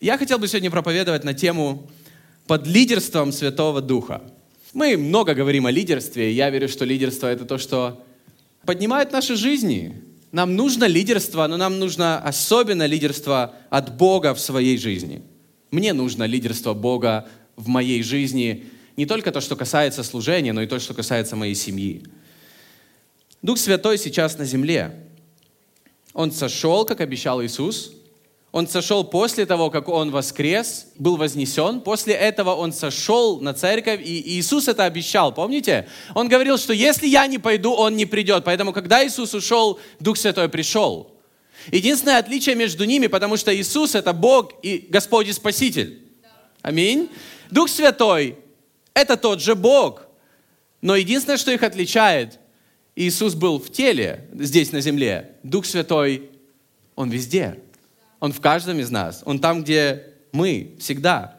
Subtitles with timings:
[0.00, 1.86] Я хотел бы сегодня проповедовать на тему
[2.46, 4.22] под лидерством Святого Духа.
[4.72, 8.02] Мы много говорим о лидерстве, и я верю, что лидерство— это то, что
[8.64, 10.02] поднимает наши жизни.
[10.32, 15.20] Нам нужно лидерство, но нам нужно особенно лидерство от Бога в своей жизни.
[15.70, 18.64] Мне нужно лидерство Бога в моей жизни,
[18.96, 22.06] не только то, что касается служения, но и то, что касается моей семьи.
[23.42, 24.94] Дух Святой сейчас на земле.
[26.14, 27.92] Он сошел, как обещал Иисус,
[28.52, 31.80] он сошел после того, как Он воскрес, был вознесен.
[31.80, 35.88] После этого Он сошел на церковь, и Иисус это обещал, помните?
[36.14, 38.42] Он говорил, что если я не пойду, Он не придет.
[38.44, 41.12] Поэтому, когда Иисус ушел, Дух Святой пришел.
[41.70, 46.02] Единственное отличие между ними, потому что Иисус— это Бог и Господь и Спаситель.
[46.62, 47.08] Аминь.
[47.50, 48.36] Дух Святой—
[48.94, 50.06] это тот же Бог.
[50.80, 52.40] Но единственное, что их отличает,
[52.96, 55.36] Иисус был в теле здесь на земле.
[55.44, 56.30] Дух Святой,
[56.96, 57.60] Он везде.
[58.20, 59.22] Он в каждом из нас.
[59.24, 61.36] Он там, где мы, всегда.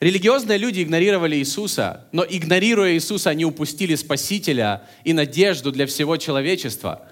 [0.00, 7.08] Религиозные люди игнорировали Иисуса, но игнорируя Иисуса, они упустили Спасителя и надежду для всего человечества.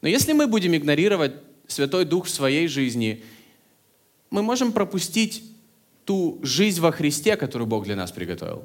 [0.00, 1.32] Но если мы будем игнорировать
[1.66, 3.22] Святой Дух в своей жизни,
[4.30, 5.42] мы можем пропустить
[6.04, 8.64] ту жизнь во Христе, которую Бог для нас приготовил.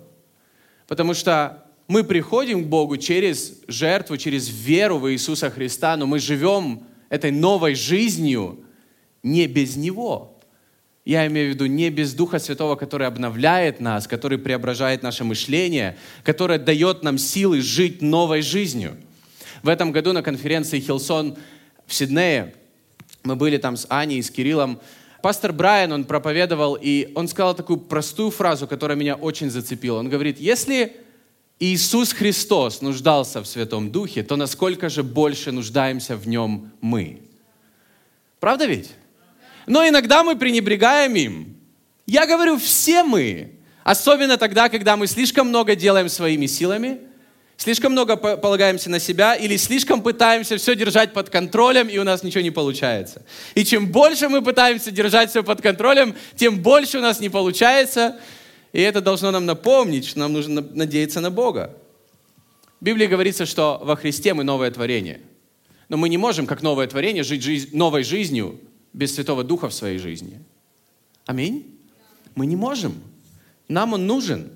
[0.87, 6.19] Потому что мы приходим к Богу через жертву, через веру в Иисуса Христа, но мы
[6.19, 8.63] живем этой новой жизнью,
[9.23, 10.37] не без Него.
[11.03, 15.97] Я имею в виду не без Духа Святого, который обновляет нас, который преображает наше мышление,
[16.23, 18.95] который дает нам силы жить новой жизнью.
[19.63, 21.37] В этом году на конференции Хилсон
[21.87, 22.53] в Сиднее
[23.23, 24.79] мы были там с Аней и с Кириллом.
[25.21, 29.99] Пастор Брайан, он проповедовал, и он сказал такую простую фразу, которая меня очень зацепила.
[29.99, 30.95] Он говорит, если
[31.59, 37.21] Иисус Христос нуждался в Святом Духе, то насколько же больше нуждаемся в Нем мы?
[38.39, 38.91] Правда ведь?
[39.67, 41.57] Но иногда мы пренебрегаем им.
[42.05, 43.51] Я говорю, все мы,
[43.83, 46.99] особенно тогда, когда мы слишком много делаем своими силами,
[47.57, 52.23] слишком много полагаемся на себя или слишком пытаемся все держать под контролем, и у нас
[52.23, 53.23] ничего не получается.
[53.55, 58.19] И чем больше мы пытаемся держать все под контролем, тем больше у нас не получается.
[58.73, 61.77] И это должно нам напомнить, что нам нужно надеяться на Бога.
[62.79, 65.21] В Библии говорится, что во Христе мы новое творение.
[65.87, 68.59] Но мы не можем, как новое творение, жить жизнь, новой жизнью
[68.93, 70.39] без Святого Духа в своей жизни.
[71.25, 71.79] Аминь?
[72.35, 73.01] Мы не можем.
[73.67, 74.51] Нам он нужен.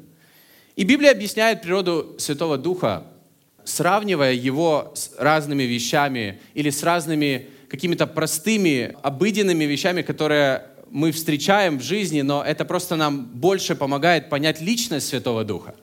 [0.75, 3.07] И Библия объясняет природу Святого Духа,
[3.63, 11.79] сравнивая его с разными вещами или с разными какими-то простыми, обыденными вещами, которые мы встречаем
[11.79, 15.75] в жизни, но это просто нам больше помогает понять личность Святого Духа.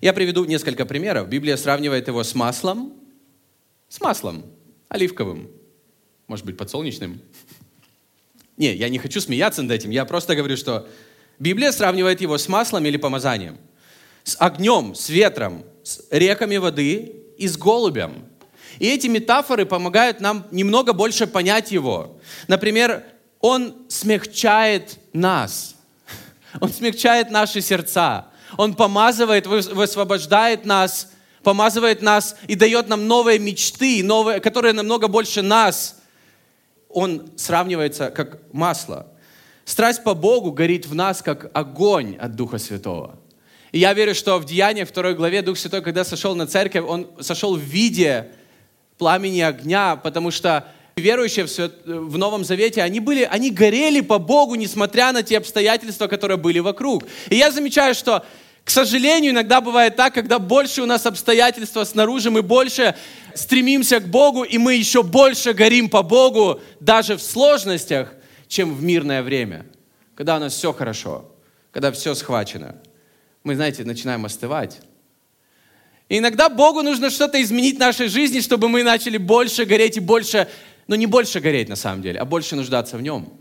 [0.00, 1.28] Я приведу несколько примеров.
[1.28, 2.92] Библия сравнивает его с маслом,
[3.88, 4.44] с маслом
[4.88, 5.48] оливковым.
[6.26, 7.20] Может быть, подсолнечным?
[8.56, 9.90] Не, я не хочу смеяться над этим.
[9.90, 10.88] Я просто говорю, что
[11.38, 13.58] Библия сравнивает его с маслом или помазанием,
[14.24, 18.24] с огнем, с ветром, с реками воды и с голубем.
[18.78, 22.18] И эти метафоры помогают нам немного больше понять его.
[22.48, 23.04] Например,
[23.40, 25.76] он смягчает нас.
[26.60, 28.28] Он смягчает наши сердца.
[28.56, 35.42] Он помазывает, высвобождает нас, помазывает нас и дает нам новые мечты, новые, которые намного больше
[35.42, 35.96] нас
[36.96, 39.06] он сравнивается как масло.
[39.66, 43.18] Страсть по Богу горит в нас, как огонь от Духа Святого.
[43.70, 47.06] И я верю, что в Деяниях второй главе Дух Святой, когда сошел на церковь, он
[47.20, 48.30] сошел в виде
[48.96, 51.50] пламени огня, потому что верующие в,
[51.84, 56.60] в Новом Завете, они, были, они горели по Богу, несмотря на те обстоятельства, которые были
[56.60, 57.04] вокруг.
[57.28, 58.24] И я замечаю, что
[58.66, 62.96] к сожалению, иногда бывает так, когда больше у нас обстоятельства снаружи, мы больше
[63.32, 68.12] стремимся к Богу, и мы еще больше горим по Богу, даже в сложностях,
[68.48, 69.66] чем в мирное время,
[70.16, 71.30] когда у нас все хорошо,
[71.70, 72.74] когда все схвачено.
[73.44, 74.80] Мы, знаете, начинаем остывать.
[76.08, 80.00] И иногда Богу нужно что-то изменить в нашей жизни, чтобы мы начали больше гореть и
[80.00, 80.48] больше,
[80.88, 83.32] но не больше гореть на самом деле, а больше нуждаться в Нем.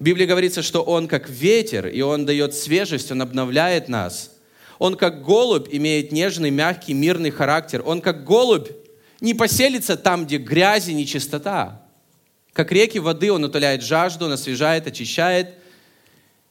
[0.00, 4.32] В Библии говорится, что Он как ветер, и Он дает свежесть, Он обновляет нас.
[4.78, 7.82] Он как голубь имеет нежный, мягкий, мирный характер.
[7.84, 8.70] Он как голубь
[9.20, 11.82] не поселится там, где грязь и нечистота.
[12.54, 15.50] Как реки воды Он утоляет жажду, Он освежает, очищает.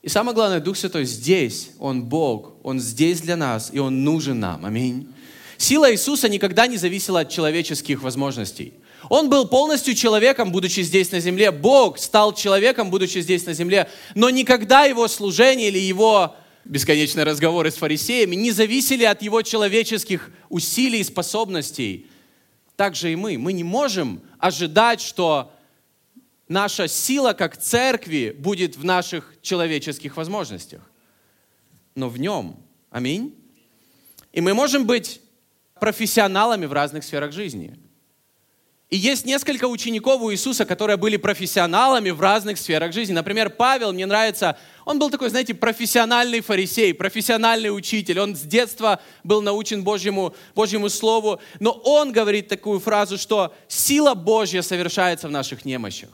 [0.03, 1.71] И самое главное, Дух Святой здесь.
[1.79, 2.53] Он Бог.
[2.61, 4.63] Он здесь для нас, и Он нужен нам.
[4.63, 5.11] Аминь.
[5.57, 8.75] Сила Иисуса никогда не зависела от человеческих возможностей.
[9.09, 11.51] Он был полностью человеком, будучи здесь на земле.
[11.51, 13.89] Бог стал человеком, будучи здесь на земле.
[14.13, 20.29] Но никогда его служение или его бесконечные разговоры с фарисеями не зависели от его человеческих
[20.49, 22.07] усилий и способностей.
[22.75, 23.39] Так же и мы.
[23.39, 25.51] Мы не можем ожидать, что
[26.47, 30.81] наша сила как церкви будет в наших человеческих возможностях,
[31.95, 32.57] но в нем.
[32.91, 33.35] Аминь.
[34.31, 35.21] И мы можем быть
[35.79, 37.75] профессионалами в разных сферах жизни.
[38.89, 43.13] И есть несколько учеников у Иисуса, которые были профессионалами в разных сферах жизни.
[43.13, 48.19] Например, Павел, мне нравится, он был такой, знаете, профессиональный фарисей, профессиональный учитель.
[48.19, 51.39] Он с детства был научен Божьему, Божьему Слову.
[51.59, 56.09] Но он говорит такую фразу, что сила Божья совершается в наших немощах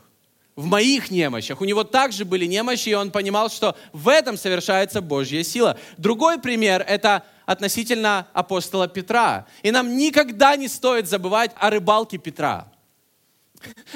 [0.56, 1.60] в моих немощах.
[1.60, 5.78] У него также были немощи, и он понимал, что в этом совершается Божья сила.
[5.98, 9.48] Другой пример– это относительно апостола Петра.
[9.64, 12.72] И нам никогда не стоит забывать о рыбалке Петра.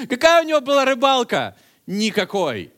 [0.08, 1.56] Какая у него была рыбалка?
[1.86, 2.72] Никакой.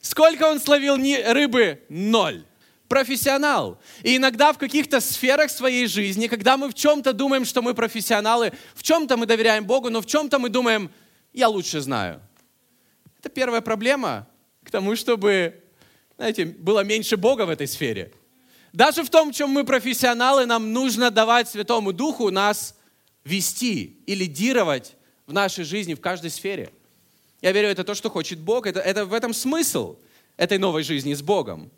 [0.00, 1.82] Сколько он словил рыбы?
[1.88, 2.44] Ноль.
[2.88, 3.80] Профессионал.
[4.02, 8.52] И иногда в каких-то сферах своей жизни, когда мы в чем-то думаем, что мы профессионалы,
[8.74, 10.90] в чем-то мы доверяем Богу, но в чем-то мы думаем,
[11.32, 12.20] я лучше знаю.
[13.20, 14.26] Это первая проблема
[14.64, 15.62] к тому, чтобы,
[16.16, 18.12] знаете, было меньше Бога в этой сфере.
[18.72, 22.76] Даже в том, в чем мы профессионалы, нам нужно давать Святому Духу нас
[23.24, 24.96] вести и лидировать
[25.26, 26.70] в нашей жизни, в каждой сфере.
[27.40, 28.66] Я верю, это то, что хочет Бог.
[28.66, 29.96] Это, это в этом смысл
[30.36, 31.70] этой новой жизни с Богом.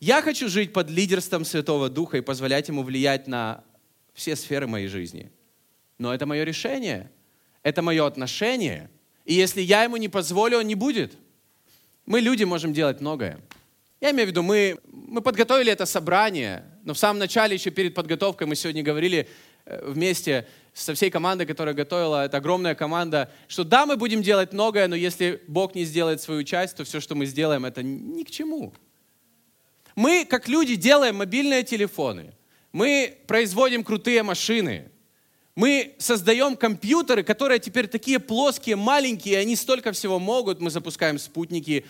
[0.00, 3.64] Я хочу жить под лидерством Святого Духа и позволять Ему влиять на
[4.14, 5.30] все сферы моей жизни.
[5.98, 7.10] Но это мое решение,
[7.62, 8.90] это мое отношение–
[9.26, 11.18] и если я ему не позволю, он не будет.
[12.06, 13.40] Мы, люди, можем делать многое.
[14.00, 14.78] Я имею в виду, мы,
[15.16, 19.26] мы подготовили это собрание, но в самом начале, еще перед подготовкой, мы сегодня говорили
[19.64, 24.52] э, вместе со всей командой, которая готовила, это огромная команда, что да, мы будем делать
[24.52, 28.24] многое, но если Бог не сделает свою часть, то все, что мы сделаем, это ни
[28.24, 28.74] к чему.
[29.94, 32.34] Мы, как люди, делаем мобильные телефоны,
[32.72, 34.90] мы производим крутые машины,
[35.54, 40.60] мы создаем компьютеры, которые теперь такие плоские, маленькие, они столько всего могут.
[40.60, 41.86] Мы запускаем спутники.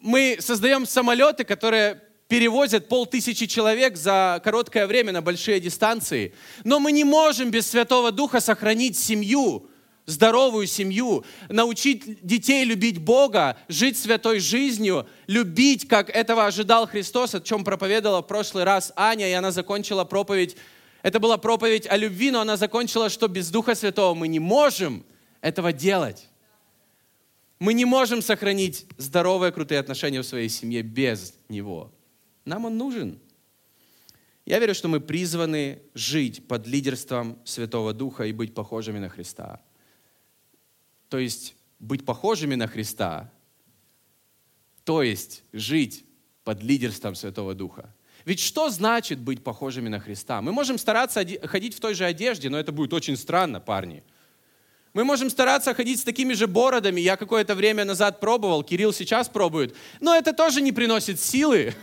[0.00, 2.00] Мы создаем самолеты, которые
[2.32, 6.32] перевозят полтысячи человек за короткое время на большие дистанции.
[6.64, 9.68] Но мы не можем без Святого Духа сохранить семью,
[10.06, 17.42] здоровую семью, научить детей любить Бога, жить святой жизнью, любить, как этого ожидал Христос, о
[17.42, 20.56] чем проповедовала в прошлый раз Аня, и она закончила проповедь
[21.02, 25.04] это была проповедь о любви, но она закончила, что без Духа Святого мы не можем
[25.42, 26.28] этого делать.
[27.58, 31.92] Мы не можем сохранить здоровые, крутые отношения в своей семье без Него.
[32.44, 33.18] Нам Он нужен.
[34.44, 39.60] Я верю, что мы призваны жить под лидерством Святого Духа и быть похожими на Христа.
[41.08, 43.30] То есть быть похожими на Христа,
[44.84, 46.04] то есть жить
[46.44, 47.94] под лидерством Святого Духа.
[48.24, 50.40] Ведь что значит быть похожими на Христа?
[50.42, 54.02] Мы можем стараться ходить в той же одежде, но это будет очень странно, парни.
[54.92, 57.00] Мы можем стараться ходить с такими же бородами.
[57.00, 59.74] Я какое-то время назад пробовал, Кирилл сейчас пробует.
[60.00, 61.74] Но это тоже не приносит силы.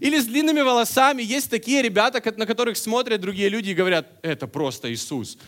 [0.00, 1.22] Или с длинными волосами.
[1.22, 5.38] Есть такие ребята, на которых смотрят другие люди и говорят, это просто Иисус.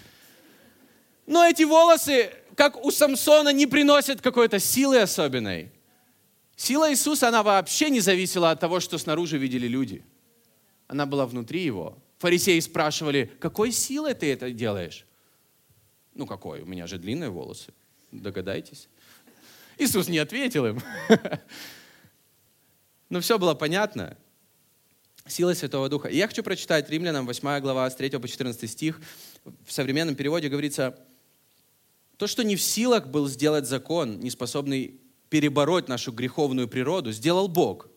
[1.27, 5.71] Но эти волосы, как у Самсона, не приносят какой-то силы особенной.
[6.57, 10.03] Сила Иисуса, она вообще не зависела от того, что снаружи видели люди.
[10.89, 11.99] Она была внутри его.
[12.19, 15.07] Фарисеи спрашивали, какой силой ты это делаешь?
[16.15, 16.63] Ну какой?
[16.63, 17.73] У меня же длинные волосы.
[18.11, 18.89] Догадайтесь.
[19.77, 20.83] Иисус не ответил им.
[23.09, 24.17] Но все было понятно.
[25.27, 26.09] Сила Святого Духа.
[26.09, 29.01] И я хочу прочитать Римлянам 8 глава с 3 по 14 стих.
[29.67, 30.99] В современном переводе говорится,
[32.17, 37.49] то, что не в силах был сделать закон, не способный перебороть нашу греховную природу, сделал
[37.49, 37.89] Бог.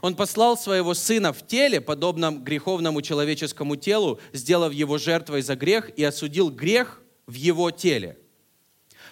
[0.00, 5.90] Он послал своего Сына в теле, подобном греховному человеческому телу, сделав его жертвой за грех
[5.96, 8.18] и осудил грех в его теле.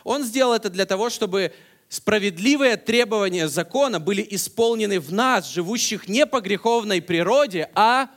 [0.04, 1.52] Он сделал это для того, чтобы
[1.90, 8.08] справедливые требования закона были исполнены в нас, живущих не по греховной природе, а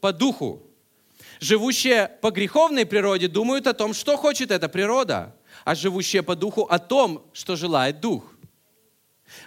[0.00, 0.62] по духу.
[1.40, 5.34] Живущие по греховной природе думают о том, что хочет эта природа,
[5.64, 8.34] а живущие по духу о том, что желает дух.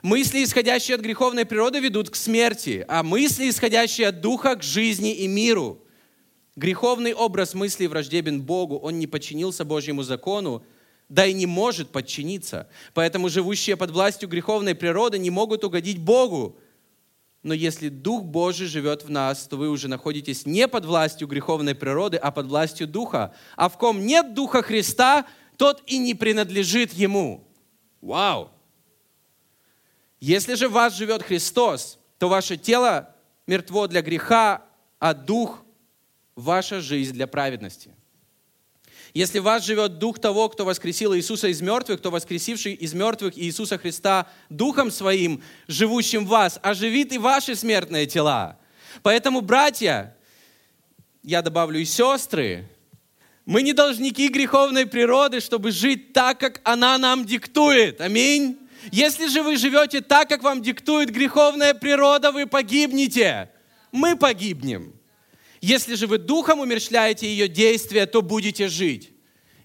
[0.01, 5.15] Мысли, исходящие от греховной природы, ведут к смерти, а мысли, исходящие от духа, к жизни
[5.15, 5.81] и миру.
[6.57, 10.63] Греховный образ мыслей враждебен Богу, он не подчинился Божьему закону,
[11.11, 12.69] да и не может подчиниться.
[12.93, 16.57] Поэтому живущие под властью греховной природы не могут угодить Богу.
[17.43, 21.75] Но если Дух Божий живет в нас, то вы уже находитесь не под властью греховной
[21.75, 23.35] природы, а под властью Духа.
[23.57, 25.25] А в ком нет Духа Христа,
[25.57, 27.45] тот и не принадлежит Ему.
[27.99, 28.49] Вау!
[30.21, 33.13] Если же в вас живет Христос, то ваше тело
[33.47, 34.61] мертво для греха,
[34.97, 35.65] а дух–
[36.35, 37.93] ваша жизнь для праведности.
[39.13, 43.37] Если в вас живет Дух того, кто воскресил Иисуса из мертвых, кто воскресивший из мертвых
[43.37, 48.57] Иисуса Христа Духом Своим, живущим в вас, оживит и ваши смертные тела.
[49.03, 50.15] Поэтому, братья,
[51.23, 52.69] я добавлю и сестры,
[53.45, 57.99] мы не должники греховной природы, чтобы жить так, как она нам диктует.
[57.99, 58.57] Аминь.
[58.91, 63.49] Если же вы живете так, как вам диктует греховная природа, вы погибнете.
[63.91, 64.93] Мы погибнем.
[65.61, 69.11] Если же вы духом умерщвляете ее действия, то будете жить.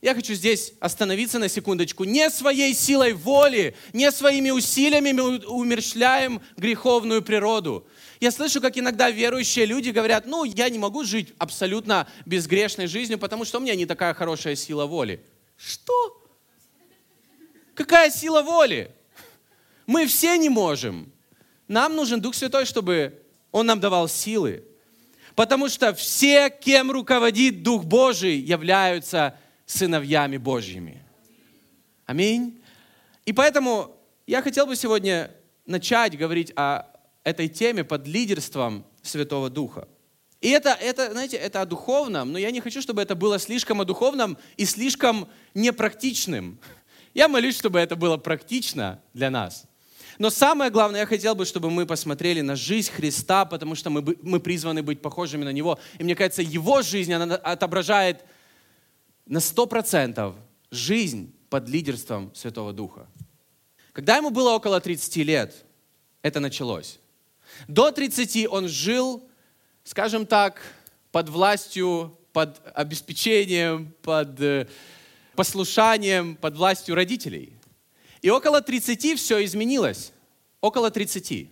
[0.02, 2.04] Я хочу здесь остановиться на секундочку.
[2.04, 7.86] Не своей силой воли, не своими усилиями мы умерщвляем греховную природу.
[8.20, 13.18] Я слышу, как иногда верующие люди говорят, ну, я не могу жить абсолютно безгрешной жизнью,
[13.18, 15.24] потому что у меня не такая хорошая сила воли.
[15.56, 16.22] Что?
[17.74, 18.90] Какая сила воли?
[19.86, 21.10] Мы все не можем.
[21.68, 24.62] Нам нужен Дух Святой, чтобы Он нам давал силы.
[25.36, 31.04] Потому что все, кем руководит Дух Божий, являются сыновьями Божьими.
[32.06, 32.58] Аминь.
[33.26, 33.94] И поэтому
[34.26, 35.30] я хотел бы сегодня
[35.66, 36.86] начать говорить о
[37.22, 39.86] этой теме под лидерством Святого Духа.
[40.40, 43.80] И это, это, знаете, это о духовном, но я не хочу, чтобы это было слишком
[43.82, 46.58] о духовном и слишком непрактичным.
[47.12, 49.64] Я молюсь, чтобы это было практично для нас.
[50.18, 54.16] Но самое главное, я хотел бы, чтобы мы посмотрели на жизнь Христа, потому что мы,
[54.22, 55.78] мы призваны быть похожими на Него.
[55.98, 58.24] И мне кажется, Его жизнь, она отображает
[59.26, 60.34] на сто процентов
[60.70, 63.06] жизнь под лидерством Святого Духа.
[63.92, 65.54] Когда ему было около 30 лет,
[66.22, 66.98] это началось.
[67.68, 69.28] До 30 он жил,
[69.84, 70.60] скажем так,
[71.12, 74.66] под властью, под обеспечением, под э,
[75.34, 77.55] послушанием, под властью родителей.
[78.22, 80.12] И около 30 все изменилось.
[80.60, 81.50] Около 30.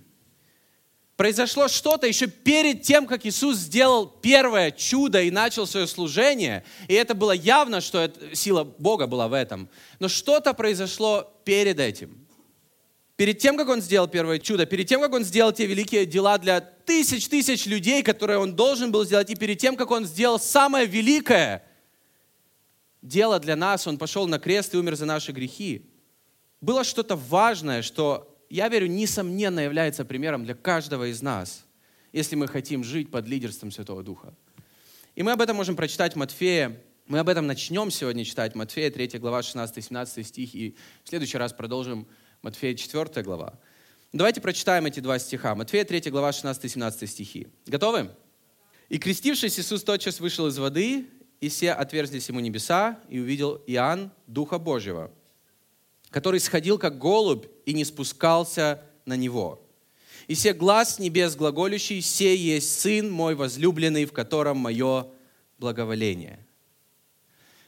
[1.16, 6.64] Произошло что-то еще перед тем, как Иисус сделал первое чудо и начал свое служение.
[6.88, 9.68] И это было явно, что это, сила Бога была в этом.
[10.00, 12.26] Но что-то произошло перед этим.
[13.14, 16.36] Перед тем, как Он сделал первое чудо, перед тем, как Он сделал те великие дела
[16.36, 20.40] для тысяч тысяч людей, которые Он должен был сделать, и перед тем, как Он сделал
[20.40, 21.64] самое великое
[23.02, 25.93] дело для нас, Он пошел на крест и умер за наши грехи
[26.64, 31.64] было что-то важное, что, я верю, несомненно является примером для каждого из нас,
[32.12, 34.34] если мы хотим жить под лидерством Святого Духа.
[35.14, 36.80] И мы об этом можем прочитать в Матфея.
[37.06, 38.54] Мы об этом начнем сегодня читать.
[38.54, 40.54] Матфея 3 глава 16-17 стих.
[40.54, 42.08] И в следующий раз продолжим
[42.42, 43.58] Матфея 4 глава.
[44.12, 45.54] Давайте прочитаем эти два стиха.
[45.54, 47.48] Матфея 3 глава 16-17 стихи.
[47.66, 48.10] Готовы?
[48.88, 51.08] «И крестившись, Иисус тотчас вышел из воды,
[51.40, 55.10] и все отверзлись ему небеса, и увидел Иоанн Духа Божьего,
[56.14, 59.60] который сходил как голубь и не спускался на него.
[60.28, 65.08] И все глаз небес глаголющий, «Се есть Сын мой возлюбленный, в котором мое
[65.58, 66.38] благоволение».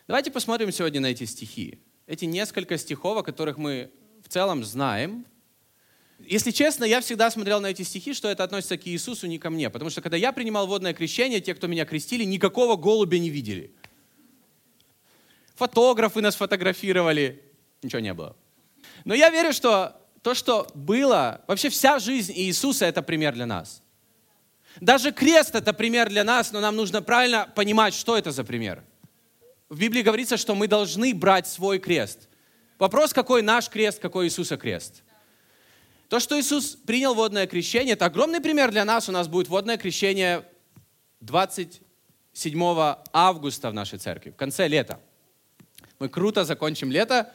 [0.07, 1.81] Давайте посмотрим сегодня на эти стихи.
[2.07, 3.91] Эти несколько стихов, о которых мы
[4.25, 5.26] в целом знаем.
[6.21, 9.50] Если честно, я всегда смотрел на эти стихи, что это относится к Иисусу, не ко
[9.50, 9.71] мне.
[9.71, 13.75] Потому что когда я принимал водное крещение, те, кто меня крестили, никакого голубя не видели.
[15.57, 17.43] Фотографы нас фотографировали,
[17.83, 18.37] ничего не было.
[19.04, 23.83] Но я верю, что то, что было, вообще вся жизнь Иисуса– это пример для нас.
[24.80, 28.83] Даже крест– это пример для нас, но нам нужно правильно понимать, что это за пример.
[29.68, 32.28] В Библии говорится, что мы должны брать свой крест.
[32.78, 35.02] Вопрос, какой наш крест, какой Иисуса крест.
[36.09, 39.09] То, что Иисус принял водное крещение, это огромный пример для нас.
[39.09, 40.45] У нас будет водное крещение
[41.21, 42.61] 27
[43.12, 45.00] августа в нашей церкви, в конце лета.
[45.99, 47.33] Мы круто закончим лето,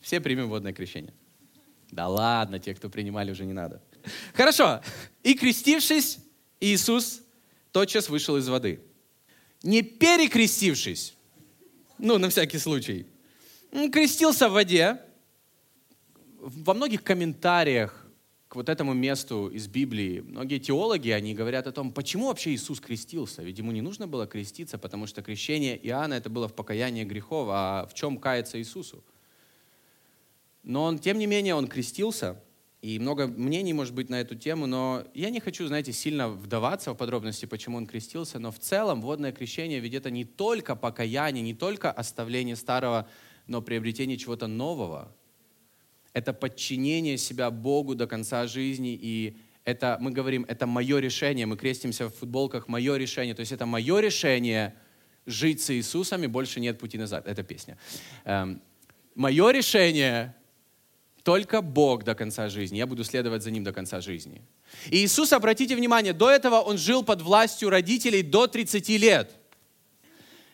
[0.00, 1.14] все примем водное крещение.
[1.90, 3.82] Да ладно, те, кто принимали, уже не надо.
[4.34, 4.80] Хорошо.
[5.22, 6.18] И крестившись,
[6.60, 7.22] Иисус
[7.72, 8.80] тотчас вышел из воды.
[9.62, 11.16] Не перекрестившись,
[11.98, 13.06] ну, на всякий случай,
[13.92, 15.00] крестился в воде.
[16.40, 18.06] Во многих комментариях
[18.48, 22.80] к вот этому месту из Библии, многие теологи, они говорят о том, почему вообще Иисус
[22.80, 23.42] крестился.
[23.42, 27.48] Ведь ему не нужно было креститься, потому что крещение Иоанна это было в покаянии грехов,
[27.50, 29.04] а в чем каяться Иисусу?
[30.68, 32.38] Но он, тем не менее, он крестился,
[32.82, 36.92] и много мнений может быть на эту тему, но я не хочу, знаете, сильно вдаваться
[36.92, 41.42] в подробности, почему он крестился, но в целом водное крещение ведь это не только покаяние,
[41.42, 43.08] не только оставление старого,
[43.46, 45.16] но приобретение чего-то нового.
[46.12, 51.56] Это подчинение себя Богу до конца жизни, и это, мы говорим, это мое решение, мы
[51.56, 54.74] крестимся в футболках, мое решение, то есть это мое решение
[55.24, 57.26] жить с Иисусом, и больше нет пути назад.
[57.26, 57.78] Это песня.
[58.26, 58.60] Эм,
[59.14, 60.34] мое решение
[61.22, 62.78] только Бог до конца жизни.
[62.78, 64.42] Я буду следовать за Ним до конца жизни.
[64.90, 69.30] И Иисус, обратите внимание, до этого Он жил под властью родителей до 30 лет.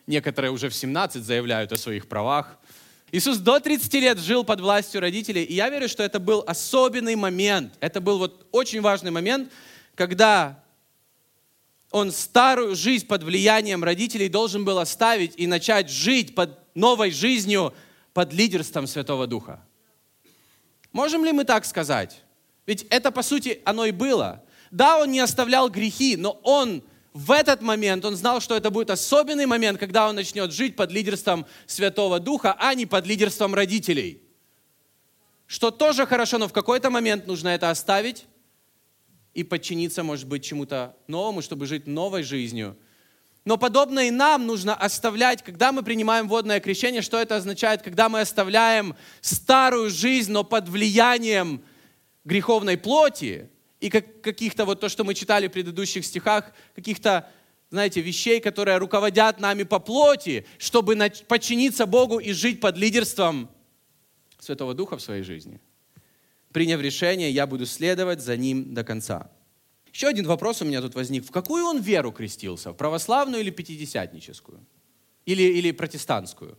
[0.06, 2.58] некоторые уже в 17 заявляют о своих правах.
[3.12, 7.14] Иисус до 30 лет жил под властью родителей, и я верю, что это был особенный
[7.14, 7.74] момент.
[7.80, 9.52] Это был вот очень важный момент,
[9.94, 10.62] когда
[11.90, 17.72] он старую жизнь под влиянием родителей должен был оставить и начать жить под новой жизнью
[18.12, 19.64] под лидерством Святого Духа.
[20.94, 22.22] Можем ли мы так сказать?
[22.66, 24.44] Ведь это, по сути, оно и было.
[24.70, 28.90] Да, он не оставлял грехи, но он в этот момент, он знал, что это будет
[28.90, 34.22] особенный момент, когда он начнет жить под лидерством Святого Духа, а не под лидерством родителей.
[35.48, 38.26] Что тоже хорошо, но в какой-то момент нужно это оставить
[39.34, 42.78] и подчиниться, может быть, чему-то новому, чтобы жить новой жизнью.
[43.44, 48.08] Но подобно и нам нужно оставлять, когда мы принимаем водное крещение, что это означает, когда
[48.08, 51.62] мы оставляем старую жизнь, но под влиянием
[52.24, 57.30] греховной плоти, и как, каких-то, вот то, что мы читали в предыдущих стихах, каких-то,
[57.70, 60.96] знаете, вещей, которые руководят нами по плоти, чтобы
[61.28, 63.50] подчиниться Богу и жить под лидерством
[64.38, 65.60] Святого Духа в своей жизни.
[66.52, 69.30] Приняв решение, я буду следовать за ним до конца.
[69.94, 71.24] Еще один вопрос у меня тут возник.
[71.24, 72.72] В какую он веру крестился?
[72.72, 74.60] В православную или пятидесятническую?
[75.24, 76.58] Или, или протестантскую?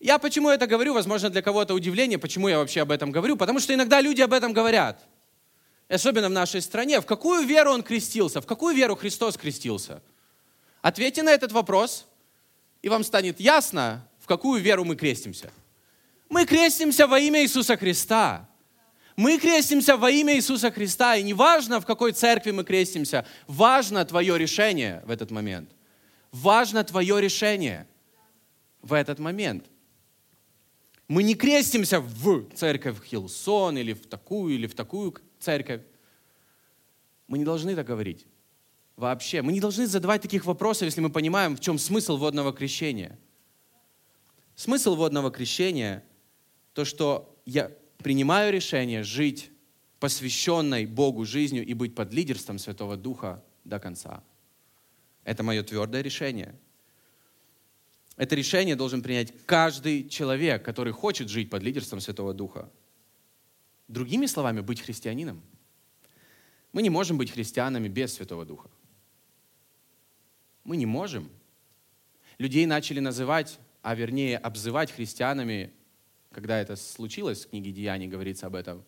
[0.00, 0.92] Я почему это говорю?
[0.92, 3.36] Возможно, для кого-то удивление, почему я вообще об этом говорю.
[3.36, 5.06] Потому что иногда люди об этом говорят
[5.88, 10.02] особенно в нашей стране, в какую веру он крестился, в какую веру Христос крестился?
[10.82, 12.06] Ответьте на этот вопрос,
[12.82, 15.52] и вам станет ясно, в какую веру мы крестимся.
[16.28, 18.48] Мы крестимся во имя Иисуса Христа.
[19.16, 24.38] Мы крестимся во имя Иисуса Христа, и неважно, в какой церкви мы крестимся, важно твое
[24.38, 25.70] решение в этот момент.
[26.32, 27.88] Важно твое решение
[28.82, 29.64] в этот момент.
[31.08, 35.80] Мы не крестимся в церковь Хилсон или в такую, или в такую церковь.
[37.26, 38.26] Мы не должны так говорить.
[38.96, 39.40] Вообще.
[39.40, 43.18] Мы не должны задавать таких вопросов, если мы понимаем, в чем смысл водного крещения.
[44.56, 46.04] Смысл водного крещения–
[46.72, 47.70] то, что я
[48.06, 49.50] принимаю решение жить
[49.98, 54.22] посвященной Богу жизнью и быть под лидерством Святого Духа до конца.
[55.24, 56.54] Это мое твердое решение.
[58.16, 62.70] Это решение должен принять каждый человек, который хочет жить под лидерством Святого Духа.
[63.88, 65.42] Другими словами, быть христианином.
[66.72, 68.70] Мы не можем быть христианами без Святого Духа.
[70.62, 71.28] Мы не можем.
[72.38, 75.72] Людей начали называть, а вернее обзывать христианами,
[76.32, 78.84] когда это случилось, в книге Деяний говорится об этом,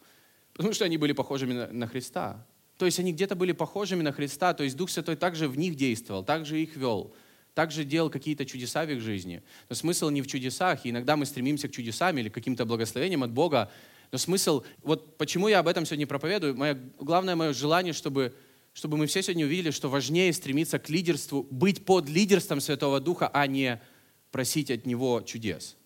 [0.52, 2.46] потому что они были похожими на, на Христа.
[2.76, 5.74] То есть они где-то были похожими на Христа, то есть Дух Святой также в них
[5.74, 7.14] действовал, также их вел,
[7.54, 9.42] также делал какие-то чудеса в их жизни.
[9.68, 13.24] Но смысл не в чудесах, и иногда мы стремимся к чудесам или к каким-то благословениям
[13.24, 13.70] от Бога,
[14.12, 18.34] но смысл, вот почему я об этом сегодня проповедую, мое, главное мое желание, чтобы,
[18.72, 23.28] чтобы мы все сегодня увидели, что важнее стремиться к лидерству, быть под лидерством Святого Духа,
[23.28, 23.82] а не
[24.30, 25.76] просить от Него чудес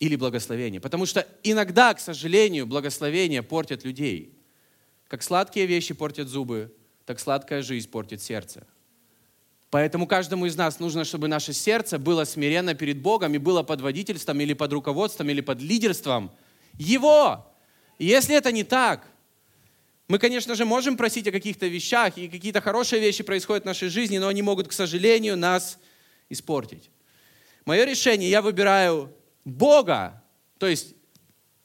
[0.00, 0.80] или благословения.
[0.80, 4.32] Потому что иногда, к сожалению, благословения портят людей.
[5.08, 8.66] Как сладкие вещи портят зубы, так сладкая жизнь портит сердце.
[9.70, 13.80] Поэтому каждому из нас нужно, чтобы наше сердце было смиренно перед Богом и было под
[13.80, 16.30] водительством или под руководством или под лидерством–
[16.78, 17.44] его.
[17.98, 19.06] если это не так,
[20.06, 23.88] мы, конечно же, можем просить о каких-то вещах, и какие-то хорошие вещи происходят в нашей
[23.88, 25.78] жизни, но они могут, к сожалению, нас
[26.30, 26.90] испортить.
[27.66, 29.12] Мое решение, я выбираю
[29.48, 30.22] Бога,
[30.58, 30.94] то есть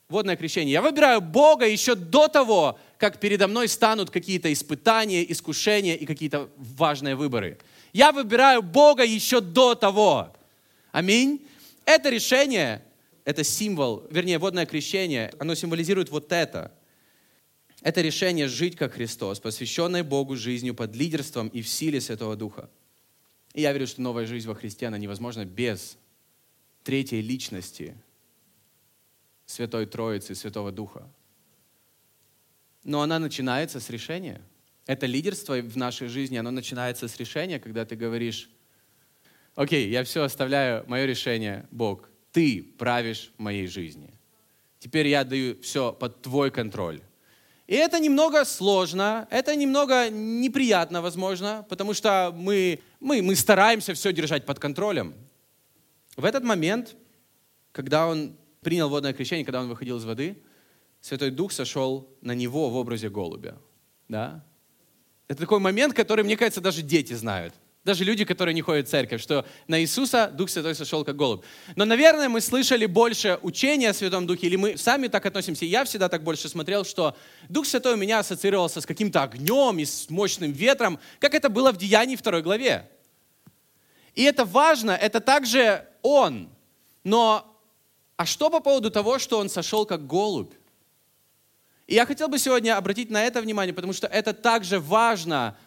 [0.09, 5.95] водное крещение, я выбираю Бога еще до того, как передо мной станут какие-то испытания, искушения
[5.95, 7.59] и какие-то важные выборы.
[7.91, 10.33] Я выбираю Бога еще до того.
[10.91, 11.45] Аминь.
[11.85, 12.83] Это решение
[13.25, 16.73] это символ, вернее, водное крещение, оно символизирует вот это.
[17.81, 22.69] Это решение жить как Христос, посвященное Богу жизнью под лидерством и в силе Святого Духа.
[23.53, 25.97] И я верю, что новая жизнь во Христе, она невозможна без
[26.83, 27.95] третьей личности
[29.45, 31.09] Святой Троицы, Святого Духа.
[32.83, 34.41] Но она начинается с решения.
[34.85, 38.49] Это лидерство в нашей жизни, оно начинается с решения, когда ты говоришь,
[39.55, 44.09] окей, я все оставляю, мое решение, Бог ты правишь моей жизни.
[44.79, 46.99] Теперь я даю все под твой контроль.
[47.67, 54.11] И это немного сложно, это немного неприятно, возможно, потому что мы, мы, мы стараемся все
[54.11, 55.13] держать под контролем.
[56.15, 56.95] В этот момент,
[57.71, 60.37] когда он принял водное крещение, когда он выходил из воды,
[61.01, 63.57] Святой Дух сошел на него в образе голубя.
[64.07, 64.43] Да?
[65.27, 67.53] Это такой момент, который, мне кажется, даже дети знают.
[67.83, 71.43] Даже люди, которые не ходят в церковь, что на Иисуса Дух Святой сошел как голубь.
[71.75, 75.65] Но, наверное, мы слышали больше учения о Святом Духе, или мы сами так относимся.
[75.65, 77.17] Я всегда так больше смотрел, что
[77.49, 81.73] Дух Святой у меня ассоциировался с каким-то огнем и с мощным ветром, как это было
[81.73, 82.89] в Деянии 2 главе.
[84.15, 86.49] И это важно, это также Он.
[87.03, 87.49] Но
[88.15, 90.53] а что по поводу того, что Он сошел как голубь?
[91.87, 95.57] И я хотел бы сегодня обратить на это внимание, потому что это также важно,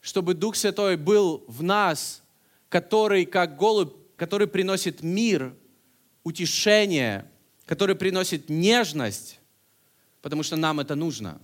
[0.00, 2.22] чтобы Дух Святой был в нас,
[2.68, 5.54] который как голубь, который приносит мир,
[6.22, 7.28] утешение,
[7.66, 9.40] который приносит нежность,
[10.22, 11.40] потому что нам это нужно.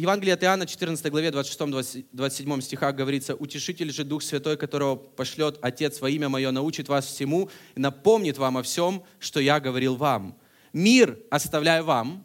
[0.00, 6.00] Евангелие от Иоанна, 14 главе, 26-27 стихах говорится, «Утешитель же Дух Святой, которого пошлет Отец
[6.00, 10.38] во имя Мое, научит вас всему и напомнит вам о всем, что я говорил вам.
[10.72, 12.24] Мир оставляю вам,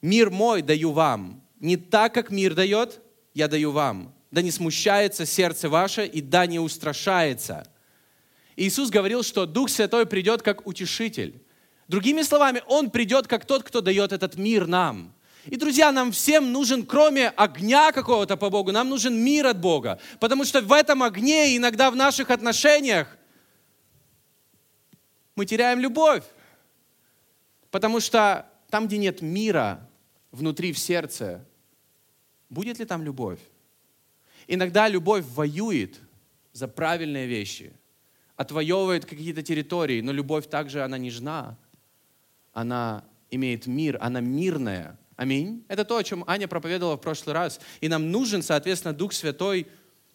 [0.00, 1.42] мир мой даю вам.
[1.58, 3.00] Не так, как мир дает,
[3.34, 4.14] я даю вам.
[4.30, 7.68] Да не смущается сердце ваше и да не устрашается».
[8.54, 11.42] Иисус говорил, что Дух Святой придет как утешитель.
[11.88, 15.12] Другими словами, Он придет как тот, кто дает этот мир нам–
[15.46, 20.00] и, друзья, нам всем нужен, кроме огня какого-то по Богу, нам нужен мир от Бога.
[20.18, 23.16] Потому что в этом огне, иногда в наших отношениях,
[25.36, 26.24] мы теряем любовь.
[27.70, 29.88] Потому что там, где нет мира
[30.32, 31.44] внутри в сердце,
[32.50, 33.40] будет ли там любовь?
[34.48, 36.00] Иногда любовь воюет
[36.52, 37.72] за правильные вещи,
[38.34, 41.56] отвоевывает какие-то территории, но любовь также, она нежна,
[42.52, 45.64] она имеет мир, она мирная– Аминь.
[45.68, 47.58] Это то, о чем Аня проповедовала в прошлый раз.
[47.80, 49.66] И нам нужен, соответственно, Дух Святой,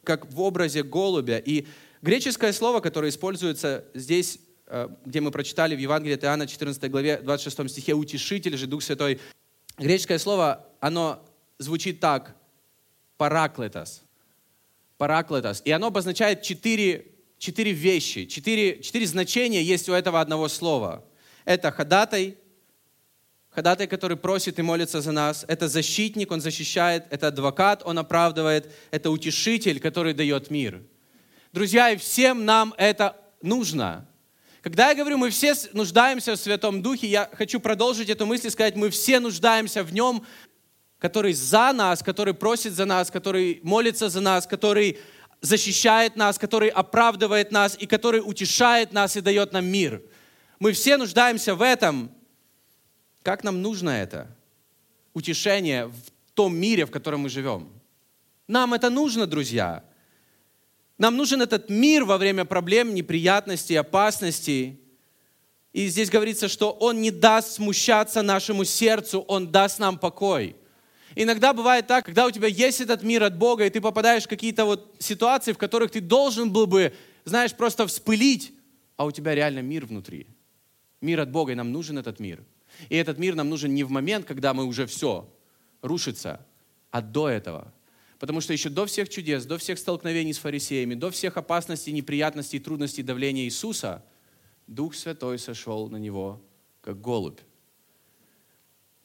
[0.04, 1.40] как в образе голубя.
[1.40, 1.66] И
[2.04, 7.18] греческое слово, которое используется здесь, э, где мы прочитали в Евангелии от Иоанна 14 главе
[7.18, 9.20] 26 стихе, «Утешитель же Дух Святой»,
[9.80, 11.24] греческое слово, оно
[11.58, 12.36] звучит так,
[13.18, 14.04] «параклетос».
[14.98, 15.64] «Параклетос».
[15.66, 17.08] И оно обозначает четыре,
[17.40, 21.04] четыре вещи, четыре, четыре значения есть у этого одного слова.
[21.44, 22.38] Это ходатай,
[23.52, 25.46] ходатай, который просит и молится за нас.
[25.48, 27.06] Это защитник, он защищает.
[27.10, 28.72] Это адвокат, он оправдывает.
[28.92, 30.82] Это утешитель, который дает мир.
[31.54, 34.08] Друзья, и всем нам это нужно.
[34.62, 38.52] Когда я говорю, мы все нуждаемся в Святом Духе, я хочу продолжить эту мысль и
[38.52, 40.24] сказать, мы все нуждаемся в Нем,
[41.00, 45.00] который за нас, который просит за нас, который молится за нас, который
[45.42, 50.04] защищает нас, который оправдывает нас и который утешает нас и дает нам мир.
[50.60, 52.12] Мы все нуждаемся в этом,
[53.24, 54.28] как нам нужно это?
[55.14, 57.70] Утешение в том мире, в котором мы живем.
[58.48, 59.84] Нам это нужно, друзья.
[60.98, 64.80] Нам нужен этот мир во время проблем, неприятностей, опасностей.
[65.74, 70.56] И здесь говорится, что Он не даст смущаться нашему сердцу, Он даст нам покой.
[71.16, 74.30] Иногда бывает так, когда у тебя есть этот мир от Бога, и ты попадаешь в
[74.30, 76.94] какие-то вот ситуации, в которых ты должен был бы,
[77.26, 78.54] знаешь, просто вспылить,
[78.96, 80.28] а у тебя реально мир внутри.
[81.02, 82.44] Мир от Бога, и нам нужен этот мир.
[82.90, 85.32] И этот мир нам нужен не в момент, когда мы уже все
[85.82, 86.46] рушится,
[86.92, 87.74] а до этого.
[88.20, 92.60] Потому что еще до всех чудес, до всех столкновений с фарисеями, до всех опасностей, неприятностей,
[92.60, 94.04] трудностей, давления Иисуса,
[94.68, 96.42] Дух Святой сошел на него,
[96.82, 97.40] как голубь.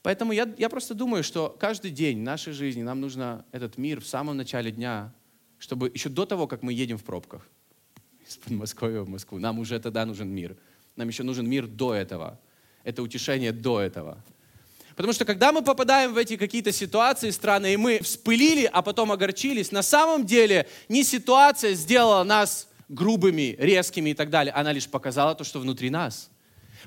[0.03, 4.07] Поэтому я, я просто думаю, что каждый день нашей жизни нам нужно этот мир в
[4.07, 5.13] самом начале дня,
[5.59, 7.49] чтобы еще до того, как мы едем в пробках
[8.25, 10.57] из Подмосковья в Москву, нам уже тогда нужен мир.
[10.95, 12.39] Нам еще нужен мир до этого
[12.87, 14.17] это утешение до этого.
[14.95, 19.11] Потому что когда мы попадаем в эти какие-то ситуации странные, и мы вспылили, а потом
[19.13, 24.89] огорчились, на самом деле не ситуация сделала нас грубыми, резкими и так далее, она лишь
[24.89, 26.31] показала то, что внутри нас.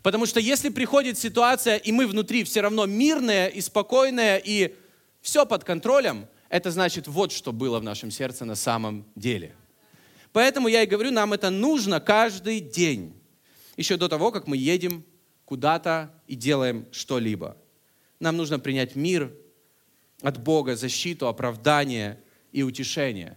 [0.02, 4.74] Потому что если приходит ситуация, и мы внутри все равно мирные и спокойные, и
[5.22, 9.54] все под контролем, это значит вот что было в нашем сердце на самом деле.
[10.32, 13.14] Поэтому я и говорю, нам это нужно каждый день.
[13.76, 15.04] Еще до того, как мы едем
[15.50, 17.58] куда-то и делаем что-либо.
[18.20, 19.34] Нам нужно принять мир
[20.22, 23.36] от Бога, защиту, оправдание и утешение.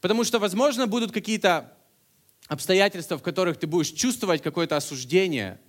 [0.00, 1.72] Потому что, возможно, будут какие-то
[2.48, 5.60] обстоятельства, в которых ты будешь чувствовать какое-то осуждение.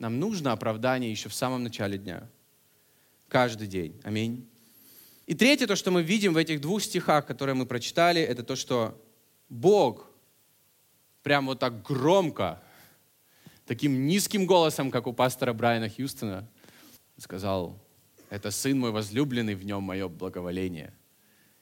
[0.00, 2.28] Нам нужно оправдание еще в самом начале дня.
[3.28, 4.00] Каждый день.
[4.02, 4.44] Аминь.
[5.26, 8.56] И третье, то, что мы видим в этих двух стихах, которые мы прочитали, это то,
[8.56, 9.00] что
[9.48, 10.10] Бог
[11.22, 12.60] прям вот так громко
[13.70, 16.44] таким низким голосом, как у пастора Брайана Хьюстона,
[17.16, 17.78] сказал,
[18.28, 20.92] это сын мой возлюбленный, в нем мое благоволение.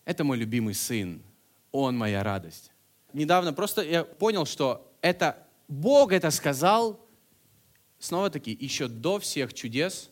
[0.06, 1.22] Это мой любимый сын,
[1.70, 2.72] он моя радость.
[3.12, 6.98] Недавно просто я понял, что это Бог это сказал,
[7.98, 10.08] снова-таки, еще до всех чудес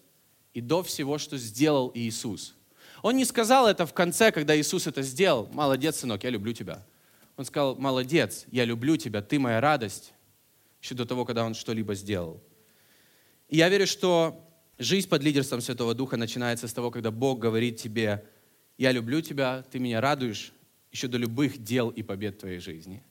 [0.52, 2.56] и до всего, что сделал Иисус.
[3.00, 5.48] Он не сказал это в конце, когда Иисус это сделал.
[5.50, 6.84] Молодец, сынок, я люблю тебя.
[7.38, 10.12] Он сказал, молодец, я люблю тебя, ты моя радость
[10.80, 12.42] еще до того, когда он что-либо сделал.
[13.48, 14.40] И я верю, что
[14.78, 18.24] жизнь под лидерством Святого Духа начинается с того, когда Бог говорит тебе,
[18.78, 20.52] я люблю тебя, ты меня радуешь,
[20.92, 23.02] еще до любых дел и побед в твоей жизни.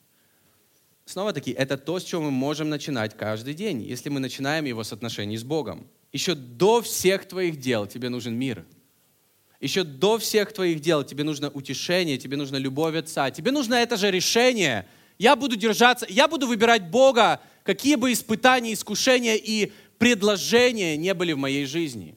[1.04, 4.92] снова-таки, это то, с чего мы можем начинать каждый день, если мы начинаем его с
[4.92, 5.86] отношений с Богом.
[6.12, 8.64] Еще до всех твоих дел тебе нужен мир.
[9.60, 13.96] Еще до всех твоих дел тебе нужно утешение, тебе нужна любовь Отца, тебе нужно это
[13.96, 14.86] же решение.
[15.18, 21.32] Я буду держаться, я буду выбирать Бога, какие бы испытания, искушения и предложения не были
[21.32, 22.16] в моей жизни.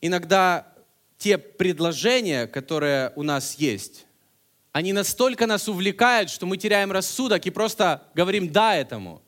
[0.00, 0.74] Иногда
[1.16, 4.06] те предложения, которые у нас есть,
[4.72, 9.22] они настолько нас увлекают, что мы теряем рассудок и просто говорим «да» этому.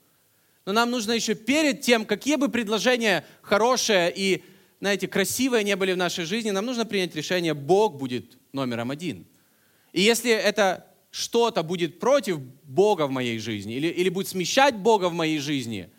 [0.64, 4.44] Но нам нужно еще перед тем, какие бы предложения хорошие и,
[4.80, 9.26] знаете, красивые не были в нашей жизни, нам нужно принять решение, Бог будет номером один.
[9.92, 15.10] И если это что-то будет против Бога в моей жизни или, или будет смещать Бога
[15.10, 15.90] в моей жизни,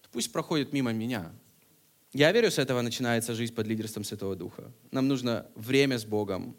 [0.00, 1.30] то пусть проходит мимо меня.
[2.14, 4.72] Я верю, с этого начинается жизнь под лидерством Святого Духа.
[4.90, 6.56] Нам нужно время с Богом,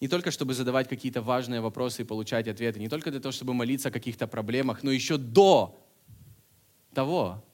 [0.00, 3.54] не только чтобы задавать какие-то важные вопросы и получать ответы, не только для того, чтобы
[3.54, 5.80] молиться о каких-то проблемах, но еще до
[6.94, 7.44] того.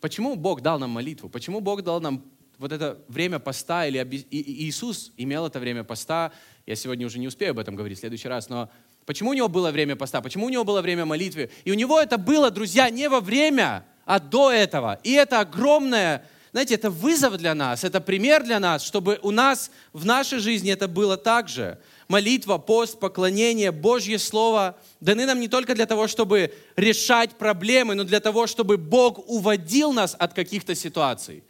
[0.00, 1.28] Почему Бог дал нам молитву?
[1.28, 2.22] Почему Бог дал нам
[2.56, 3.98] вот это время поста, или
[4.30, 6.32] Иисус имел это время поста,
[6.66, 8.70] я сегодня уже не успею об этом говорить в следующий раз, но
[9.08, 11.48] почему у него было время поста, почему у него было время молитвы?
[11.64, 15.00] И у него это было, друзья, не во время, а до этого.
[15.02, 19.70] И это огромное знаете, это вызов для нас, это пример для нас, чтобы у нас
[19.92, 21.78] в нашей жизни это было так же.
[22.08, 28.04] Молитва, пост, поклонение, Божье Слово даны нам не только для того, чтобы решать проблемы, но
[28.04, 31.44] для того, чтобы Бог уводил нас от каких-то ситуаций.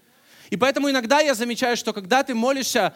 [0.50, 2.92] И поэтому иногда я замечаю, что когда ты молишься,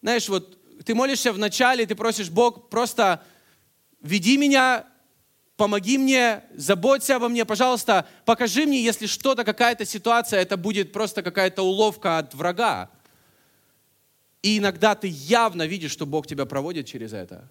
[0.00, 3.22] знаешь, вот ты молишься в начале, ты просишь Бог, просто
[4.00, 4.86] веди меня
[5.58, 11.22] помоги мне, заботься обо мне, пожалуйста, покажи мне, если что-то, какая-то ситуация, это будет просто
[11.22, 12.90] какая-то уловка от врага.
[14.40, 17.50] И иногда ты явно видишь, что Бог тебя проводит через это,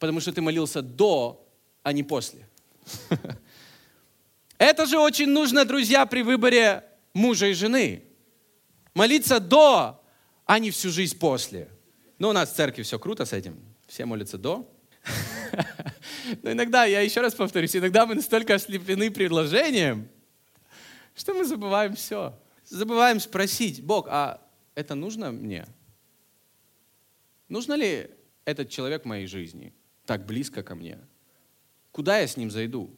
[0.00, 1.46] потому что ты молился до,
[1.84, 2.48] а не после.
[4.58, 8.04] Это же очень нужно, друзья, при выборе мужа и жены.
[8.94, 10.02] Молиться до,
[10.46, 11.68] а не всю жизнь после.
[12.18, 13.58] Но у нас в церкви все круто с этим.
[13.86, 14.68] Все молятся до.
[16.42, 20.08] Но иногда, я еще раз повторюсь, иногда мы настолько ослеплены предложением,
[21.14, 22.38] что мы забываем все.
[22.64, 24.40] Забываем спросить, Бог, а
[24.74, 25.66] это нужно мне?
[27.48, 28.10] Нужно ли
[28.44, 29.72] этот человек в моей жизни
[30.06, 30.98] так близко ко мне?
[31.92, 32.90] Куда я с ним зайду?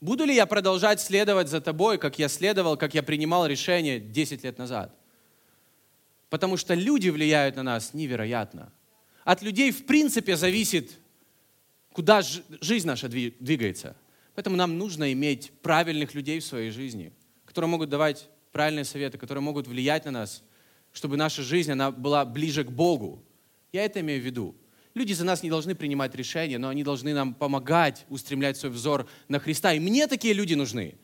[0.00, 4.44] Буду ли я продолжать следовать за тобой, как я следовал, как я принимал решение 10
[4.44, 4.94] лет назад?
[6.28, 8.72] Потому что люди влияют на нас невероятно.
[9.24, 10.98] От людей в принципе зависит
[11.96, 13.96] куда жизнь наша двигается.
[14.34, 17.10] Поэтому нам нужно иметь правильных людей в своей жизни,
[17.46, 20.42] которые могут давать правильные советы, которые могут влиять на нас,
[20.92, 23.24] чтобы наша жизнь она была ближе к Богу.
[23.72, 24.54] Я это имею в виду.
[24.92, 29.08] Люди за нас не должны принимать решения, но они должны нам помогать устремлять свой взор
[29.28, 29.72] на Христа.
[29.72, 30.96] И мне такие люди нужны.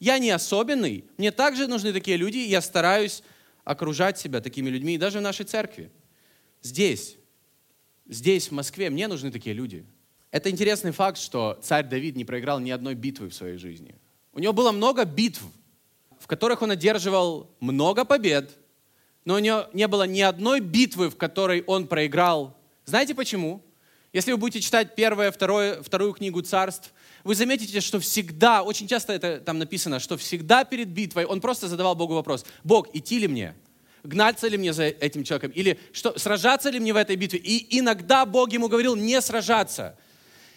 [0.00, 3.22] Я не особенный, мне также нужны такие люди, и я стараюсь
[3.62, 5.92] окружать себя такими людьми, и даже в нашей церкви.
[6.62, 7.16] Здесь,
[8.08, 9.86] здесь, в Москве, мне нужны такие люди–
[10.32, 13.94] это интересный факт, что царь Давид не проиграл ни одной битвы в своей жизни.
[14.32, 15.42] У него было много битв,
[16.18, 18.50] в которых он одерживал много побед,
[19.26, 22.56] но у него не было ни одной битвы, в которой он проиграл.
[22.86, 23.62] Знаете почему?
[24.14, 26.92] Если вы будете читать первое, второе, вторую книгу царств,
[27.24, 31.68] вы заметите, что всегда, очень часто это там написано, что всегда перед битвой он просто
[31.68, 33.54] задавал Богу вопрос, Бог, идти ли мне?
[34.02, 35.52] Гнаться ли мне за этим человеком?
[35.52, 37.38] Или что, сражаться ли мне в этой битве?
[37.38, 39.96] И иногда Бог ему говорил не сражаться.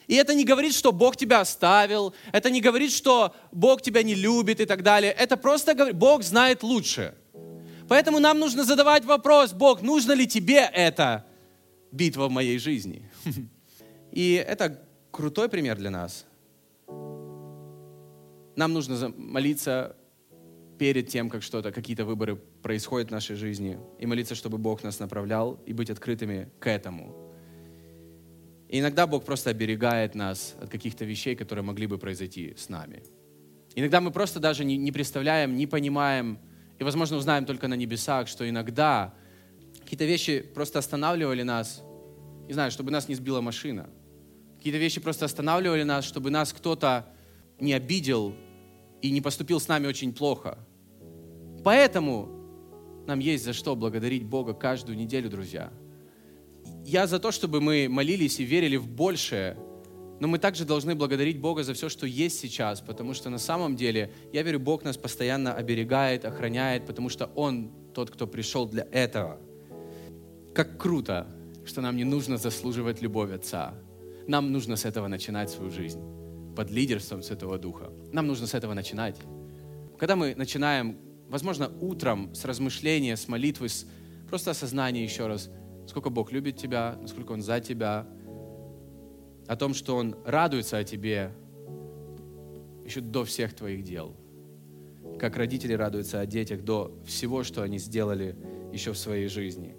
[0.08, 4.15] И это не говорит, что Бог тебя оставил, это не говорит, что Бог тебя не
[4.15, 5.12] любит и так далее.
[5.12, 7.15] Это просто говорит, Бог знает лучше.
[7.88, 11.26] Поэтому нам нужно задавать вопрос, Бог, нужно ли тебе эта
[11.91, 13.10] битва в моей жизни?
[14.12, 16.26] И это крутой пример для нас.
[18.56, 19.96] Нам нужно молиться
[20.78, 25.00] перед тем, как что-то, какие-то выборы происходят в нашей жизни, и молиться, чтобы Бог нас
[25.00, 27.25] направлял, и быть открытыми к этому.
[28.76, 33.04] И иногда Бог просто оберегает нас от каких-то вещей, которые могли бы произойти с нами.
[33.74, 36.40] Иногда мы просто даже не, не представляем, не понимаем,
[36.78, 39.14] и, возможно, узнаем только на небесах, что иногда
[39.80, 41.84] какие-то вещи просто останавливали нас,
[42.48, 43.90] не знаю, чтобы нас не сбила машина.
[44.58, 47.06] Какие-то вещи просто останавливали нас, чтобы нас кто-то
[47.62, 48.36] не обидел
[49.02, 50.58] и не поступил с нами очень плохо.
[51.64, 52.28] Поэтому
[53.08, 55.72] нам есть за что благодарить Бога каждую неделю, друзья–
[56.86, 59.58] я за то, чтобы мы молились и верили в большее,
[60.19, 63.76] но мы также должны благодарить Бога за все, что есть сейчас, потому что на самом
[63.76, 68.88] деле, я верю, Бог нас постоянно оберегает, охраняет, потому что Он тот, кто пришел для
[68.91, 69.39] этого.
[70.54, 71.28] Как круто,
[71.65, 73.74] что нам не нужно заслуживать любовь Отца.
[74.28, 76.00] Нам нужно с этого начинать свою жизнь.
[76.56, 77.91] Под лидерством Святого Духа.
[78.13, 79.17] Нам нужно с этого начинать.
[79.98, 83.86] Когда мы начинаем, возможно, утром с размышления, с молитвы, с
[84.30, 85.50] просто осознания еще раз,
[85.88, 88.08] сколько Бог любит тебя, насколько Он за тебя,
[89.48, 91.32] о том, что Он радуется о тебе
[92.84, 94.15] еще до всех твоих дел.
[95.19, 98.36] Как родители радуются о детях до всего, что они сделали
[98.74, 99.76] еще в своей жизни.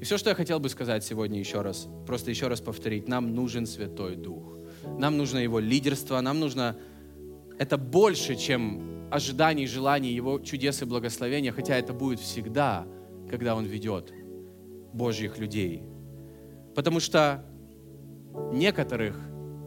[0.00, 3.34] И все, что я хотел бы сказать сегодня еще раз, просто еще раз повторить, нам
[3.34, 4.58] нужен Святой Дух.
[4.98, 6.76] Нам нужно Его лидерство, нам нужно...
[7.58, 12.86] Это больше, чем ожиданий, желаний Его чудес и благословения, хотя это будет всегда,
[13.30, 14.12] когда Он ведет
[14.92, 15.82] Божьих людей.
[16.74, 17.44] Потому что
[18.52, 19.18] некоторых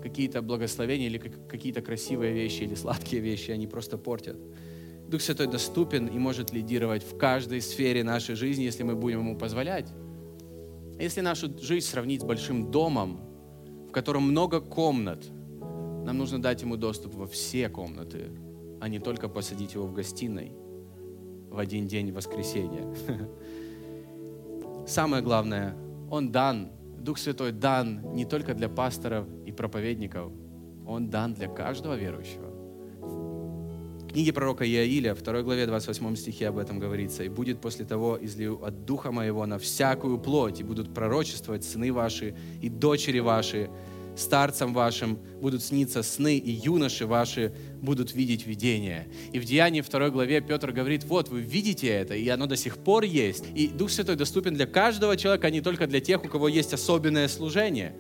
[0.02, 4.38] какие-то благословения или какие-то красивые вещи или сладкие вещи, они просто портят.
[5.08, 9.38] Дух Святой доступен и может лидировать в каждой сфере нашей жизни, если мы будем Ему
[9.38, 9.92] позволять.
[11.00, 13.20] Если нашу жизнь сравнить с большим домом,
[13.88, 15.26] в котором много комнат,
[16.06, 18.30] нам нужно дать Ему доступ во все комнаты,
[18.82, 20.54] а не только посадить Его в гостиной
[21.50, 22.84] в один день воскресенья.
[24.88, 25.76] Самое главное,
[26.12, 26.70] Он дан,
[27.00, 30.32] Дух Святой дан не только для пасторов и проповедников,
[30.86, 32.52] Он дан для каждого верующего.
[34.00, 37.24] В книге пророка Иаиля, 2 главе 28 стихе об этом говорится.
[37.24, 41.92] «И будет после того излию от Духа Моего на всякую плоть, и будут пророчествовать сыны
[41.92, 43.70] ваши и дочери ваши,
[44.16, 49.08] старцам вашим будут сниться сны, и юноши ваши будут видеть видения.
[49.32, 52.78] И в Деянии 2 главе Петр говорит, вот, вы видите это, и оно до сих
[52.78, 53.46] пор есть.
[53.56, 56.74] И Дух Святой доступен для каждого человека, а не только для тех, у кого есть
[56.74, 57.96] особенное служение.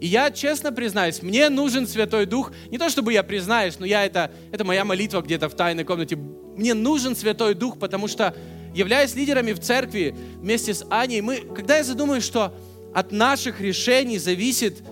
[0.00, 2.52] И я честно признаюсь, мне нужен Святой Дух.
[2.70, 6.16] Не то, чтобы я признаюсь, но я это, это моя молитва где-то в тайной комнате.
[6.16, 8.34] Мне нужен Святой Дух, потому что,
[8.74, 12.54] являясь лидерами в церкви вместе с Аней, мы, когда я задумаюсь, что
[12.94, 14.82] от наших решений зависит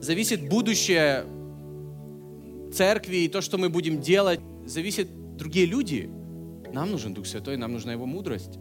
[0.00, 1.24] зависит будущее
[2.72, 6.10] церкви и то, что мы будем делать, зависят другие люди.
[6.72, 8.58] Нам нужен Дух Святой, нам нужна Его мудрость.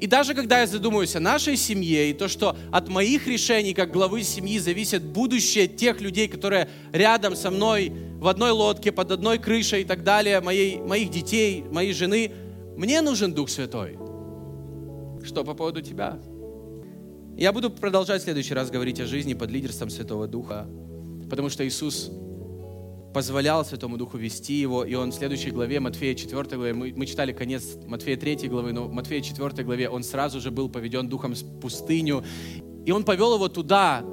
[0.00, 3.92] И даже когда я задумываюсь о нашей семье и то, что от моих решений как
[3.92, 9.38] главы семьи зависит будущее тех людей, которые рядом со мной в одной лодке, под одной
[9.38, 12.32] крышей и так далее, моей, моих детей, моей жены,
[12.78, 13.98] мне нужен Дух Святой.
[15.22, 16.18] Что по поводу тебя?
[17.40, 20.66] Я буду продолжать в следующий раз говорить о жизни под лидерством Святого Духа,
[21.30, 22.10] потому что Иисус
[23.14, 27.06] позволял Святому Духу вести его, и он в следующей главе, Матфея 4 главе, мы, мы
[27.06, 31.08] читали конец Матфея 3 главы, но в Матфея 4 главе он сразу же был поведен
[31.08, 32.22] Духом в пустыню,
[32.84, 34.04] и он повел его туда,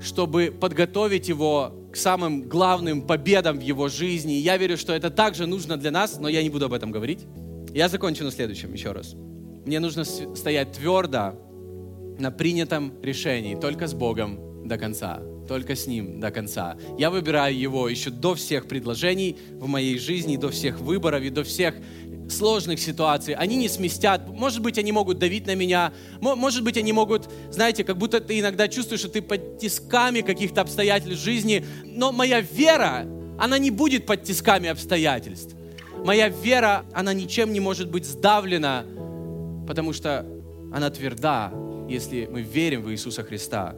[0.00, 4.38] чтобы подготовить его к самым главным победам в его жизни.
[4.38, 6.92] И я верю, что это также нужно для нас, но я не буду об этом
[6.92, 7.26] говорить.
[7.74, 9.14] Я закончу на следующем еще раз.
[9.66, 11.34] Мне нужно стоять твердо
[12.20, 16.76] на принятом решении, только с Богом до конца, только с Ним до конца.
[16.98, 21.42] Я выбираю Его еще до всех предложений в моей жизни, до всех выборов и до
[21.42, 21.74] всех
[22.28, 23.34] сложных ситуаций.
[23.34, 24.28] Они не сместят.
[24.28, 25.92] Может быть, они могут давить на меня.
[26.20, 30.60] Может быть, они могут, знаете, как будто ты иногда чувствуешь, что ты под тисками каких-то
[30.60, 31.64] обстоятельств жизни.
[31.84, 33.06] Но моя вера,
[33.38, 35.56] она не будет под тисками обстоятельств.
[36.04, 38.84] Моя вера, она ничем не может быть сдавлена,
[39.66, 40.26] потому что
[40.72, 41.52] она тверда,
[41.90, 43.74] если мы верим в Иисуса Христа.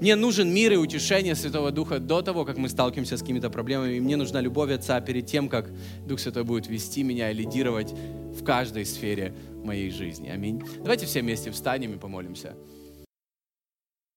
[0.00, 3.94] Мне нужен мир и утешение Святого Духа до того, как мы сталкиваемся с какими-то проблемами.
[3.94, 5.70] И мне нужна любовь Отца перед тем, как
[6.06, 7.92] Дух Святой будет вести меня и лидировать
[8.38, 10.28] в каждой сфере моей жизни.
[10.28, 10.62] Аминь.
[10.78, 12.54] Давайте все вместе встанем и помолимся.